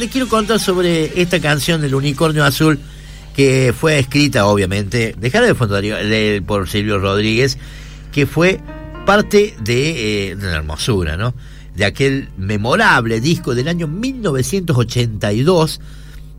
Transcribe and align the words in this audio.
Les 0.00 0.10
quiero 0.10 0.28
contar 0.28 0.58
sobre 0.58 1.20
esta 1.20 1.40
canción 1.40 1.82
del 1.82 1.94
unicornio 1.94 2.42
azul 2.42 2.78
que 3.36 3.74
fue 3.78 3.98
escrita, 3.98 4.46
obviamente, 4.46 5.14
de 5.18 5.28
de 5.28 5.54
fondo 5.54 5.78
por 6.46 6.70
Silvio 6.70 6.98
Rodríguez, 6.98 7.58
que 8.10 8.24
fue 8.24 8.62
parte 9.04 9.54
de, 9.60 10.30
eh, 10.30 10.36
de, 10.36 10.46
la 10.46 10.56
hermosura, 10.56 11.18
¿no? 11.18 11.34
De 11.76 11.84
aquel 11.84 12.30
memorable 12.38 13.20
disco 13.20 13.54
del 13.54 13.68
año 13.68 13.88
1982 13.88 15.82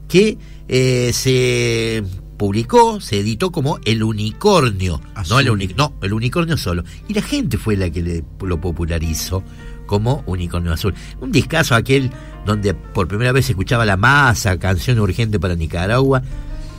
que 0.10 0.40
eh, 0.68 1.12
se 1.14 2.04
publicó, 2.38 3.00
se 3.00 3.20
editó 3.20 3.52
como 3.52 3.78
El 3.86 4.02
Unicornio, 4.02 5.00
no 5.30 5.40
el, 5.40 5.76
no 5.76 5.94
el 6.02 6.14
Unicornio 6.14 6.58
solo. 6.58 6.84
Y 7.08 7.14
la 7.14 7.22
gente 7.22 7.60
fue 7.60 7.78
la 7.78 7.92
que 7.92 8.24
lo 8.42 8.60
popularizó 8.60 9.44
como 9.86 10.24
Unicornio 10.26 10.74
Azul. 10.74 10.96
Un 11.20 11.32
discazo 11.32 11.76
aquel 11.76 12.10
donde 12.46 12.74
por 12.74 13.08
primera 13.08 13.32
vez 13.32 13.46
se 13.46 13.52
escuchaba 13.54 13.86
la 13.86 13.98
masa, 13.98 14.58
canción 14.58 15.00
urgente 15.00 15.40
para 15.40 15.56
Nicaragua 15.56 16.22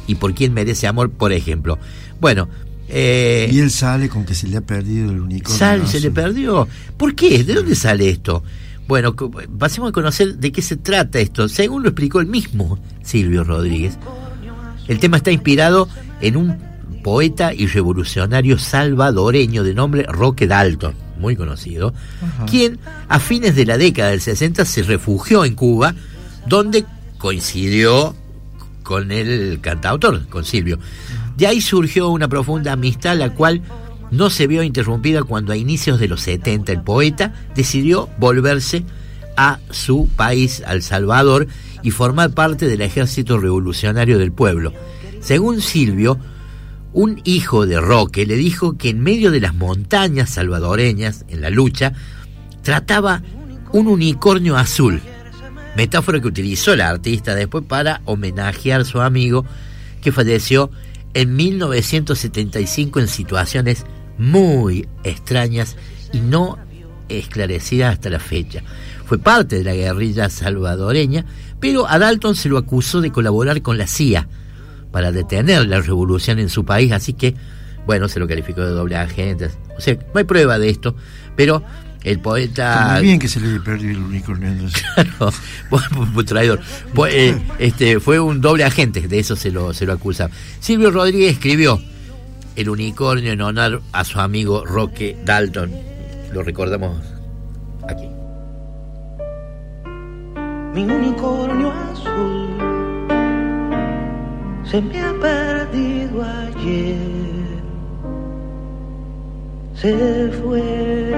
y 0.06 0.16
por 0.16 0.34
quién 0.34 0.52
merece 0.52 0.86
amor, 0.86 1.10
por 1.10 1.32
ejemplo. 1.32 1.78
Bueno. 2.20 2.48
Eh, 2.88 3.48
y 3.50 3.58
él 3.60 3.70
sale 3.70 4.08
con 4.08 4.26
que 4.26 4.34
se 4.34 4.48
le 4.48 4.58
ha 4.58 4.60
perdido 4.60 5.10
el 5.10 5.20
unicornio. 5.20 5.58
Sale, 5.58 5.86
se 5.86 6.00
le 6.00 6.10
perdió. 6.10 6.68
¿Por 6.96 7.14
qué? 7.14 7.42
¿De 7.42 7.54
dónde 7.54 7.74
sale 7.74 8.10
esto? 8.10 8.42
Bueno, 8.86 9.14
pasemos 9.16 9.90
a 9.90 9.92
conocer 9.92 10.36
de 10.36 10.52
qué 10.52 10.60
se 10.60 10.76
trata 10.76 11.18
esto. 11.18 11.48
Según 11.48 11.82
lo 11.82 11.88
explicó 11.88 12.20
el 12.20 12.26
mismo 12.26 12.78
Silvio 13.02 13.44
Rodríguez, 13.44 13.96
el 14.88 14.98
tema 14.98 15.16
está 15.16 15.30
inspirado 15.30 15.88
en 16.20 16.36
un 16.36 16.58
poeta 17.02 17.54
y 17.54 17.66
revolucionario 17.66 18.58
salvadoreño 18.58 19.64
de 19.64 19.74
nombre 19.74 20.02
Roque 20.02 20.46
Dalton 20.46 20.94
muy 21.22 21.36
conocido, 21.36 21.94
quien 22.50 22.78
a 23.08 23.18
fines 23.18 23.56
de 23.56 23.64
la 23.64 23.78
década 23.78 24.10
del 24.10 24.20
60 24.20 24.66
se 24.66 24.82
refugió 24.82 25.46
en 25.46 25.54
Cuba, 25.54 25.94
donde 26.46 26.84
coincidió 27.16 28.14
con 28.82 29.10
el 29.12 29.60
cantautor, 29.62 30.26
con 30.28 30.44
Silvio. 30.44 30.78
De 31.38 31.46
ahí 31.46 31.62
surgió 31.62 32.10
una 32.10 32.28
profunda 32.28 32.72
amistad, 32.72 33.16
la 33.16 33.30
cual 33.30 33.62
no 34.10 34.28
se 34.28 34.46
vio 34.46 34.62
interrumpida 34.62 35.22
cuando 35.22 35.52
a 35.52 35.56
inicios 35.56 35.98
de 35.98 36.08
los 36.08 36.20
70 36.20 36.72
el 36.72 36.82
poeta 36.82 37.32
decidió 37.54 38.10
volverse 38.18 38.84
a 39.36 39.60
su 39.70 40.08
país, 40.14 40.62
al 40.66 40.82
Salvador, 40.82 41.46
y 41.82 41.90
formar 41.90 42.32
parte 42.32 42.66
del 42.66 42.82
ejército 42.82 43.38
revolucionario 43.38 44.18
del 44.18 44.32
pueblo. 44.32 44.72
Según 45.20 45.62
Silvio, 45.62 46.18
un 46.92 47.20
hijo 47.24 47.66
de 47.66 47.80
Roque 47.80 48.26
le 48.26 48.36
dijo 48.36 48.76
que 48.76 48.90
en 48.90 49.00
medio 49.00 49.30
de 49.30 49.40
las 49.40 49.54
montañas 49.54 50.30
salvadoreñas, 50.30 51.24
en 51.28 51.40
la 51.40 51.50
lucha, 51.50 51.92
trataba 52.62 53.22
un 53.72 53.86
unicornio 53.86 54.56
azul, 54.56 55.00
metáfora 55.76 56.20
que 56.20 56.28
utilizó 56.28 56.74
el 56.74 56.82
artista 56.82 57.34
después 57.34 57.64
para 57.66 58.02
homenajear 58.04 58.82
a 58.82 58.84
su 58.84 59.00
amigo 59.00 59.44
que 60.02 60.12
falleció 60.12 60.70
en 61.14 61.34
1975 61.36 63.00
en 63.00 63.08
situaciones 63.08 63.86
muy 64.18 64.88
extrañas 65.04 65.76
y 66.12 66.20
no 66.20 66.58
esclarecidas 67.08 67.94
hasta 67.94 68.10
la 68.10 68.20
fecha. 68.20 68.62
Fue 69.06 69.18
parte 69.18 69.58
de 69.58 69.64
la 69.64 69.74
guerrilla 69.74 70.28
salvadoreña, 70.28 71.24
pero 71.60 71.88
a 71.88 71.98
Dalton 71.98 72.36
se 72.36 72.48
lo 72.48 72.58
acusó 72.58 73.00
de 73.00 73.12
colaborar 73.12 73.62
con 73.62 73.78
la 73.78 73.86
CIA, 73.86 74.28
para 74.92 75.10
detener 75.10 75.66
la 75.66 75.80
revolución 75.80 76.38
en 76.38 76.48
su 76.48 76.64
país, 76.64 76.92
así 76.92 77.14
que, 77.14 77.34
bueno, 77.86 78.08
se 78.08 78.20
lo 78.20 78.28
calificó 78.28 78.60
de 78.60 78.70
doble 78.70 78.96
agente. 78.96 79.50
O 79.76 79.80
sea, 79.80 79.94
no 79.94 80.18
hay 80.18 80.24
prueba 80.24 80.58
de 80.58 80.68
esto, 80.68 80.94
pero 81.34 81.64
el 82.04 82.20
poeta... 82.20 82.92
muy 82.94 83.02
bien 83.02 83.18
que 83.18 83.28
se 83.28 83.40
le 83.40 83.58
perdió 83.60 83.90
el 83.90 83.98
unicornio. 83.98 84.52
claro, 84.94 85.32
bueno, 85.70 86.24
traidor. 86.24 86.60
Eh, 87.08 87.36
este, 87.58 88.00
fue 88.00 88.20
un 88.20 88.40
doble 88.40 88.64
agente, 88.64 89.08
de 89.08 89.18
eso 89.18 89.34
se 89.34 89.50
lo, 89.50 89.72
se 89.72 89.86
lo 89.86 89.94
acusa. 89.94 90.28
Silvio 90.60 90.90
Rodríguez 90.90 91.32
escribió 91.32 91.80
El 92.54 92.68
unicornio 92.68 93.32
en 93.32 93.40
honor 93.40 93.82
a 93.92 94.04
su 94.04 94.20
amigo 94.20 94.64
Roque 94.64 95.16
Dalton. 95.24 95.72
Lo 96.32 96.42
recordamos 96.42 97.00
aquí. 97.88 98.08
Mi 100.74 100.82
unicornio 100.84 101.70
azul 101.70 102.51
se 104.70 104.80
me 104.80 105.00
ha 105.00 105.12
perdido 105.20 106.22
ayer, 106.22 106.96
se 109.74 110.30
fue. 110.42 111.12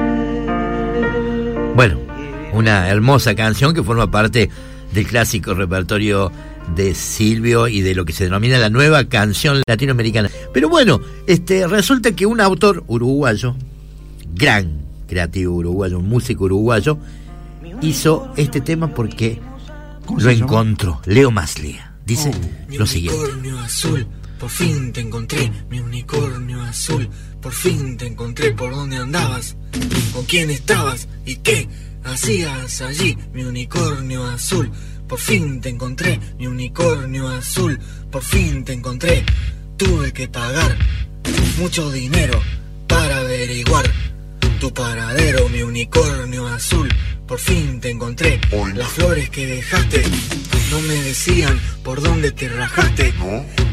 Bueno, 1.75 1.99
una 2.53 2.89
hermosa 2.89 3.35
canción 3.35 3.75
que 3.75 3.83
forma 3.83 4.11
parte 4.11 4.51
del 4.93 5.07
clásico 5.07 5.55
repertorio 5.55 6.31
de 6.75 6.95
Silvio 6.95 7.69
y 7.69 7.83
de 7.83 7.95
lo 7.95 8.05
que 8.05 8.13
se 8.13 8.25
denomina 8.25 8.59
la 8.59 8.71
nueva 8.71 9.05
canción 9.05 9.61
latinoamericana. 9.67 10.31
Pero 10.53 10.69
bueno, 10.69 11.01
este 11.27 11.67
resulta 11.67 12.13
que 12.13 12.27
un 12.27 12.41
autor 12.41 12.85
uruguayo, 12.87 13.55
gran 14.35 14.83
creativo 15.07 15.55
uruguayo, 15.55 15.99
un 15.99 16.09
músico 16.09 16.45
uruguayo, 16.45 16.99
hizo 17.83 18.33
este 18.37 18.61
tema 18.61 18.89
porque 18.89 19.41
lo 20.19 20.31
encontró, 20.31 21.01
Leo 21.07 21.31
Maslía. 21.31 21.94
Dice 22.07 22.31
oh, 22.31 22.77
lo 22.79 22.87
siguiente. 22.87 23.19
Unicornio 23.19 23.59
azul, 23.61 24.07
por 24.39 24.51
fin 24.51 24.93
te 24.93 25.01
encontré, 25.01 25.51
mi 25.71 25.81
unicornio 25.81 26.63
azul, 26.63 27.09
por 27.41 27.53
fin 27.53 27.97
te 27.97 28.07
encontré 28.07 28.53
por 28.53 28.73
dónde 28.73 28.97
andabas, 28.97 29.57
con 30.13 30.25
quién 30.25 30.51
estabas 30.51 31.09
y 31.25 31.37
qué 31.37 31.69
hacías 32.05 32.83
allí, 32.83 33.17
mi 33.33 33.45
unicornio 33.45 34.25
azul. 34.27 34.71
Por 35.09 35.19
fin 35.19 35.61
te 35.61 35.69
encontré, 35.69 36.19
mi 36.39 36.47
unicornio 36.47 37.29
azul, 37.29 37.79
por 38.11 38.23
fin 38.23 38.65
te 38.65 38.73
encontré. 38.73 39.25
Tuve 39.77 40.13
que 40.13 40.29
pagar 40.29 40.77
mucho 41.59 41.91
dinero 41.91 42.41
para 42.87 43.19
averiguar 43.19 43.85
tu 44.61 44.73
paradero, 44.73 45.49
mi 45.49 45.63
unicornio 45.63 46.47
azul. 46.49 46.89
Por 47.35 47.41
fin 47.41 47.81
te 47.81 47.91
encontré. 47.91 48.41
Las 48.77 48.87
flores 48.91 49.29
que 49.29 49.45
dejaste 49.45 50.05
no 50.71 50.81
me 50.83 50.95
decían 51.03 51.61
por 51.83 52.01
dónde 52.01 52.31
te 52.31 52.49
rajaste. 52.49 53.13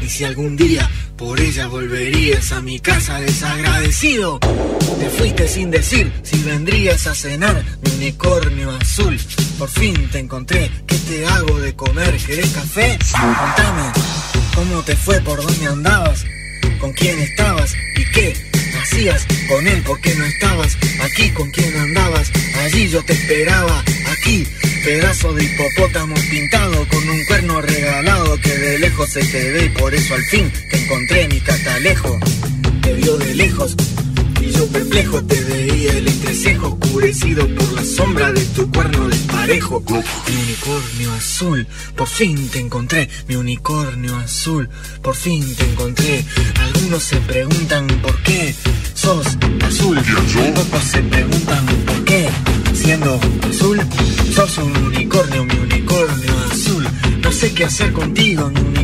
Y 0.01 0.09
si 0.09 0.23
algún 0.23 0.57
día 0.57 0.89
por 1.15 1.39
ella 1.39 1.67
volverías 1.67 2.53
a 2.53 2.61
mi 2.61 2.79
casa 2.79 3.19
desagradecido. 3.19 4.39
Te 4.39 5.09
fuiste 5.11 5.47
sin 5.47 5.69
decir 5.69 6.11
si 6.23 6.41
vendrías 6.41 7.05
a 7.05 7.13
cenar 7.13 7.63
mi 7.83 7.91
unicornio 7.97 8.71
azul. 8.71 9.15
Por 9.59 9.69
fin 9.69 10.09
te 10.09 10.17
encontré. 10.17 10.71
¿Qué 10.87 10.95
te 10.95 11.27
hago 11.27 11.59
de 11.59 11.75
comer? 11.75 12.17
¿Querés 12.17 12.49
café? 12.49 12.97
Contame. 13.11 13.91
¿Cómo 14.55 14.81
te 14.81 14.95
fue? 14.95 15.21
¿Por 15.21 15.39
dónde 15.39 15.67
andabas? 15.67 16.25
¿Con 16.79 16.93
quién 16.93 17.19
estabas? 17.19 17.75
¿Y 17.95 18.11
qué? 18.11 18.50
Hacías 18.81 19.25
con 19.47 19.67
él? 19.67 19.81
¿Por 19.81 19.99
qué 20.01 20.13
no 20.15 20.25
estabas 20.25 20.77
aquí? 21.01 21.29
¿Con 21.31 21.49
quién 21.51 21.75
andabas? 21.75 22.31
Allí 22.63 22.89
yo 22.89 23.03
te 23.03 23.13
esperaba, 23.13 23.83
aquí. 24.11 24.47
Pedazo 24.83 25.33
de 25.33 25.43
hipopótamo 25.43 26.15
pintado 26.29 26.87
con 26.87 27.07
un 27.07 27.25
cuerno 27.25 27.61
regalado 27.61 28.39
que 28.41 28.57
de 28.57 28.79
lejos 28.79 29.11
se 29.11 29.23
te 29.23 29.51
ve 29.51 29.65
y 29.65 29.69
por 29.69 29.93
eso 29.93 30.15
al 30.15 30.23
fin 30.23 30.51
te 30.69 30.83
encontré 30.83 31.27
mi 31.27 31.39
catalejo. 31.39 32.19
Te 32.81 32.93
vio 32.93 33.17
de 33.17 33.35
lejos 33.35 33.75
y 34.41 34.51
yo 34.51 34.67
perplejo 34.67 35.23
te 35.23 35.39
veía 35.41 35.97
el 35.97 36.07
entrecejo 36.07 36.67
oscurecido 36.67 37.47
por 37.55 37.73
la 37.73 37.83
sombra 37.83 38.31
de 38.31 38.41
tu 38.45 38.69
cuerno 38.71 39.07
desparejo. 39.07 39.83
Mi 39.87 40.35
unicornio 40.41 41.13
azul, 41.13 41.67
por 41.95 42.07
fin 42.07 42.49
te 42.49 42.59
encontré, 42.59 43.09
mi 43.27 43.35
unicornio 43.35 44.15
azul, 44.17 44.69
por 45.01 45.15
fin 45.15 45.55
te 45.55 45.63
encontré. 45.65 46.25
Algunos 46.59 47.03
se 47.03 47.17
preguntan 47.17 47.87
por 48.01 48.17
qué 48.23 48.55
sos 48.93 49.27
azul, 49.65 49.97
otros 49.97 50.83
se 50.83 51.01
preguntan 51.01 51.65
por 51.85 52.03
qué, 52.03 52.29
siendo 52.73 53.19
azul, 53.49 53.79
sos 54.33 54.57
un 54.57 54.75
unicornio, 54.77 55.45
mi 55.45 55.55
unicornio 55.55 56.33
azul. 56.51 56.87
No 57.21 57.31
sé 57.31 57.53
qué 57.53 57.65
hacer 57.65 57.91
contigo, 57.93 58.49
mi 58.49 58.59
unicornio 58.59 58.80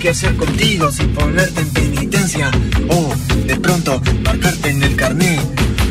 qué 0.00 0.08
hacer 0.08 0.34
contigo 0.36 0.90
sin 0.90 1.08
ponerte 1.12 1.60
en 1.60 1.70
penitencia. 1.70 2.50
O 2.88 3.14
de 3.46 3.56
pronto 3.56 4.00
marcarte 4.24 4.70
en 4.70 4.82
el 4.82 4.96
carnet 4.96 5.40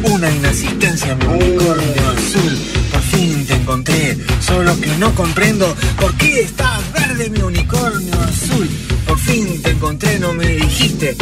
una 0.04 0.32
inasistencia, 0.32 1.16
mi 1.16 1.26
unicornio 1.26 2.10
azul. 2.10 2.58
Por 2.92 3.02
fin 3.02 3.46
te 3.46 3.54
encontré, 3.54 4.18
solo 4.42 4.80
que 4.82 4.88
no 4.98 5.14
comprendo 5.14 5.76
por 6.00 6.16
qué 6.16 6.42
estás 6.42 6.82
verde, 6.92 7.30
mi 7.30 7.42
unicornio 7.42 8.14
azul. 8.22 8.68
Por 9.06 9.20
fin 9.20 9.62
te 9.62 9.72
encontré, 9.72 10.18
no 10.18 10.34
me 10.34 10.48
dijiste 10.48 11.16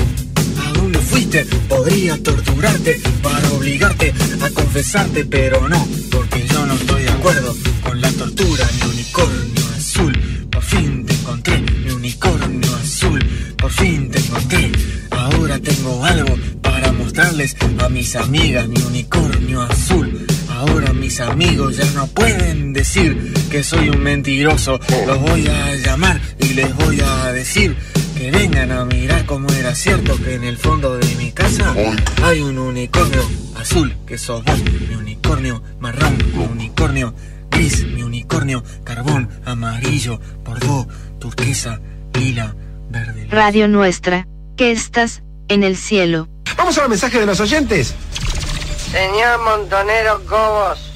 a 0.66 0.72
dónde 0.72 1.00
fuiste. 1.00 1.46
Podría 1.68 2.22
torturarte 2.24 3.02
para 3.22 3.52
obligarte 3.52 4.14
a 4.42 4.50
confesarte, 4.52 5.26
pero 5.26 5.68
no, 5.68 5.86
porque 6.10 6.48
yo 6.48 6.66
no 6.66 6.74
estoy 6.74 7.04
de 7.04 7.10
acuerdo 7.10 7.54
con 7.84 8.00
la 8.00 8.10
tortura, 8.12 8.66
mi 8.76 8.90
unicornio 8.92 9.66
azul. 9.78 10.48
Por 10.50 10.64
fin 10.64 11.06
te 11.06 11.14
encontré, 11.14 11.60
mi 11.60 11.92
unicornio. 11.92 12.57
Por 13.68 13.86
fin 13.86 14.10
te 14.10 14.18
encontré. 14.20 14.72
Ahora 15.12 15.60
tengo 15.60 16.06
algo 16.06 16.34
para 16.62 16.94
mostrarles 16.94 17.54
a 17.80 17.90
mis 17.90 18.16
amigas, 18.16 18.66
mi 18.70 18.82
unicornio 18.82 19.62
azul. 19.62 20.26
Ahora 20.48 20.94
mis 20.94 21.20
amigos 21.20 21.76
ya 21.76 21.92
no 21.92 22.08
pueden 22.08 22.72
decir 22.72 23.34
que 23.52 23.64
soy 23.64 23.90
un 23.90 24.00
mentiroso. 24.00 24.80
Los 25.06 25.20
voy 25.20 25.48
a 25.48 25.76
llamar 25.76 26.22
y 26.40 26.54
les 26.54 26.74
voy 26.78 27.02
a 27.02 27.34
decir 27.34 27.76
que 28.18 28.32
vengan 28.32 28.72
a 28.72 28.86
mirar 28.86 29.26
cómo 29.26 29.50
era 29.50 29.76
cierto 29.76 30.16
que 30.16 30.36
en 30.36 30.46
el 30.46 30.56
fondo 30.56 30.98
de 30.98 31.16
mi 31.16 31.34
casa 31.34 31.76
hay 32.24 32.40
un 32.40 32.58
unicornio 32.58 33.30
azul 33.58 33.94
que 34.06 34.18
sos 34.18 34.46
vos, 34.46 34.64
mi 34.88 34.96
unicornio 34.96 35.62
marrón, 35.82 36.18
mi 36.34 36.46
unicornio 36.46 37.14
gris, 37.52 37.86
mi 37.86 38.02
unicornio 38.02 38.64
carbón, 38.86 39.28
amarillo, 39.44 40.22
bordeaux, 40.46 40.88
turquesa, 41.20 41.82
lila. 42.14 42.56
Radio 43.30 43.68
Nuestra, 43.68 44.28
que 44.56 44.72
estás 44.72 45.22
en 45.48 45.64
el 45.64 45.78
cielo. 45.78 46.28
Vamos 46.58 46.78
a 46.78 46.82
los 46.82 46.90
mensajes 46.90 47.20
de 47.20 47.26
los 47.26 47.40
oyentes. 47.40 47.94
Señor 48.92 49.40
Montonero 49.40 50.22
Cobos, 50.26 50.94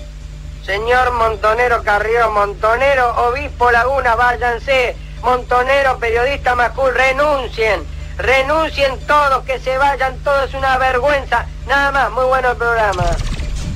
señor 0.65 1.11
Montonero 1.11 1.83
Carrió, 1.83 2.31
Montonero 2.31 3.27
Obispo 3.27 3.69
Laguna, 3.69 4.15
váyanse, 4.15 4.95
Montonero 5.21 5.97
Periodista 5.99 6.55
Macul, 6.55 6.93
renuncien, 6.93 7.83
renuncien 8.17 8.97
todos, 9.05 9.43
que 9.43 9.59
se 9.59 9.77
vayan 9.77 10.17
todos, 10.23 10.49
es 10.49 10.55
una 10.55 10.77
vergüenza. 10.77 11.45
Nada 11.67 11.91
más, 11.91 12.11
muy 12.11 12.25
bueno 12.25 12.51
el 12.51 12.57
programa. 12.57 13.03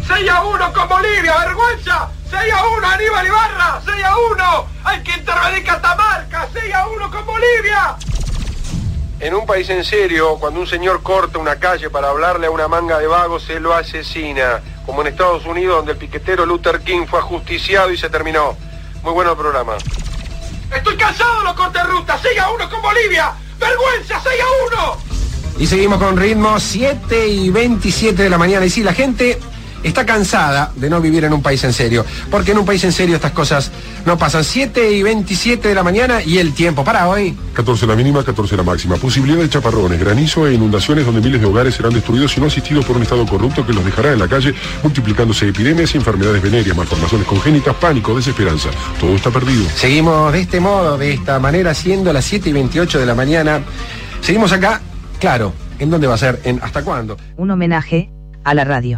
6 0.07 0.29
a 0.29 0.44
1 0.44 0.73
con 0.73 0.88
Bolivia, 0.88 1.38
vergüenza. 1.39 2.09
6 2.37 2.53
a 2.53 2.67
1 2.67 2.87
Aníbal 2.87 3.27
Ibarra, 3.27 3.81
6 3.85 4.03
a 4.03 4.17
1. 4.17 4.67
Hay 4.83 5.03
que 5.03 5.11
intervenir 5.13 5.63
Catamarca, 5.63 6.49
6 6.51 6.73
a 6.73 6.87
1 6.89 7.11
con 7.11 7.25
Bolivia. 7.25 7.95
En 9.21 9.33
un 9.33 9.45
país 9.45 9.69
en 9.69 9.85
serio, 9.85 10.35
cuando 10.37 10.59
un 10.59 10.67
señor 10.67 11.01
corta 11.01 11.39
una 11.39 11.55
calle 11.55 11.89
para 11.89 12.09
hablarle 12.09 12.47
a 12.47 12.51
una 12.51 12.67
manga 12.67 12.99
de 12.99 13.07
vagos, 13.07 13.43
se 13.43 13.61
lo 13.61 13.73
asesina. 13.73 14.59
Como 14.85 15.01
en 15.01 15.07
Estados 15.07 15.45
Unidos, 15.45 15.77
donde 15.77 15.93
el 15.93 15.97
piquetero 15.97 16.45
Luther 16.45 16.81
King 16.81 17.05
fue 17.09 17.19
ajusticiado 17.19 17.89
y 17.91 17.97
se 17.97 18.09
terminó. 18.09 18.57
Muy 19.01 19.13
bueno 19.13 19.31
el 19.31 19.37
programa. 19.37 19.77
Estoy 20.75 20.97
cansado 20.97 21.39
de 21.39 21.43
los 21.45 21.53
cortes 21.53 21.81
de 21.81 21.87
ruta, 21.87 22.19
6 22.21 22.37
a 22.37 22.51
1 22.51 22.69
con 22.69 22.81
Bolivia. 22.81 23.33
Vergüenza, 23.57 24.19
6 24.21 24.41
a 24.41 24.75
1. 24.83 24.97
Y 25.59 25.67
seguimos 25.67 25.99
con 25.99 26.17
ritmo 26.17 26.59
7 26.59 27.27
y 27.27 27.49
27 27.49 28.23
de 28.23 28.29
la 28.29 28.37
mañana. 28.37 28.65
Y 28.65 28.69
sí, 28.69 28.83
la 28.83 28.93
gente 28.93 29.39
está 29.85 30.05
cansada 30.05 30.71
de 30.75 30.89
no 30.89 30.99
vivir 30.99 31.23
en 31.23 31.33
un 31.33 31.41
país 31.41 31.63
en 31.63 31.71
serio. 31.71 32.05
Porque 32.31 32.51
en 32.51 32.57
un 32.57 32.65
país 32.65 32.83
en 32.83 32.91
serio 32.91 33.15
estas 33.15 33.31
cosas 33.31 33.71
no 34.05 34.17
pasan. 34.17 34.43
7 34.43 34.91
y 34.91 35.03
27 35.03 35.69
de 35.69 35.75
la 35.75 35.83
mañana 35.83 36.21
y 36.23 36.39
el 36.39 36.53
tiempo 36.53 36.83
para 36.83 37.07
hoy. 37.07 37.37
14 37.53 37.87
la 37.87 37.95
mínima, 37.95 38.23
14 38.23 38.57
la 38.57 38.63
máxima. 38.63 38.97
Posibilidad 38.97 39.39
de 39.39 39.49
chaparrones, 39.49 39.99
granizo 39.99 40.47
e 40.47 40.53
inundaciones 40.55 41.05
donde 41.05 41.21
miles 41.21 41.39
de 41.39 41.47
hogares 41.47 41.75
serán 41.75 41.93
destruidos 41.93 42.35
y 42.35 42.41
no 42.41 42.47
asistidos 42.47 42.83
por 42.85 42.97
un 42.97 43.03
estado 43.03 43.25
corrupto 43.25 43.65
que 43.65 43.73
los 43.73 43.85
dejará 43.85 44.11
en 44.13 44.19
la 44.19 44.27
calle, 44.27 44.53
multiplicándose 44.83 45.47
epidemias 45.47 45.93
y 45.93 45.97
enfermedades 45.97 46.41
venéreas, 46.41 46.75
malformaciones 46.75 47.27
congénitas, 47.27 47.75
pánico, 47.75 48.15
desesperanza. 48.15 48.69
Todo 48.99 49.15
está 49.15 49.29
perdido. 49.29 49.65
Seguimos 49.75 50.33
de 50.33 50.41
este 50.41 50.59
modo, 50.59 50.97
de 50.97 51.13
esta 51.13 51.39
manera, 51.39 51.73
siendo 51.73 52.11
las 52.11 52.25
7 52.25 52.49
y 52.49 52.53
28 52.53 52.99
de 52.99 53.05
la 53.05 53.15
mañana. 53.15 53.61
Seguimos 54.21 54.51
acá, 54.51 54.81
claro, 55.19 55.53
¿en 55.77 55.89
dónde 55.91 56.07
va 56.07 56.15
a 56.15 56.17
ser? 56.17 56.41
¿En 56.43 56.59
hasta 56.63 56.83
cuándo? 56.83 57.17
Un 57.37 57.51
homenaje 57.51 58.09
a 58.43 58.53
la 58.53 58.63
radio. 58.63 58.93